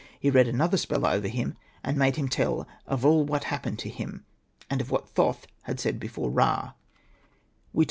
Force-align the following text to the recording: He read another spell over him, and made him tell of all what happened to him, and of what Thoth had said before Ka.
He 0.19 0.31
read 0.31 0.47
another 0.47 0.77
spell 0.77 1.05
over 1.05 1.27
him, 1.27 1.57
and 1.83 1.95
made 1.95 2.15
him 2.15 2.27
tell 2.27 2.67
of 2.87 3.05
all 3.05 3.23
what 3.23 3.43
happened 3.43 3.77
to 3.77 3.89
him, 3.89 4.25
and 4.67 4.81
of 4.81 4.89
what 4.89 5.07
Thoth 5.09 5.45
had 5.65 5.79
said 5.79 5.99
before 5.99 6.33
Ka. 6.33 6.73